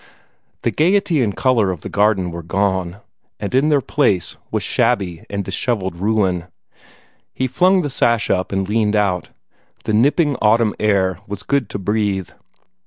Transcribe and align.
The 0.63 0.71
gayety 0.71 1.21
and 1.21 1.37
color 1.37 1.69
of 1.69 1.81
the 1.81 1.87
garden 1.87 2.31
were 2.31 2.41
gone, 2.41 2.97
and 3.39 3.53
in 3.53 3.69
their 3.69 3.81
place 3.81 4.35
was 4.49 4.63
shabby 4.63 5.23
and 5.29 5.45
dishevelled 5.45 5.95
ruin. 5.95 6.45
He 7.35 7.45
flung 7.45 7.83
the 7.83 7.89
sash 7.91 8.31
up 8.31 8.51
and 8.51 8.67
leaned 8.67 8.95
out. 8.95 9.29
The 9.83 9.93
nipping 9.93 10.37
autumn 10.41 10.73
air 10.79 11.19
was 11.27 11.43
good 11.43 11.69
to 11.69 11.77
breathe. 11.77 12.31